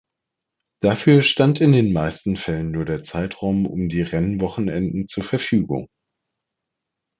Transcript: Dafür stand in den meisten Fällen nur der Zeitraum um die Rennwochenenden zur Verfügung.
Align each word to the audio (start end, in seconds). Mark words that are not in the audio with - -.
Dafür 0.81 1.21
stand 1.21 1.61
in 1.61 1.73
den 1.73 1.93
meisten 1.93 2.35
Fällen 2.35 2.71
nur 2.71 2.85
der 2.85 3.03
Zeitraum 3.03 3.67
um 3.67 3.87
die 3.87 4.01
Rennwochenenden 4.01 5.07
zur 5.07 5.23
Verfügung. 5.23 5.89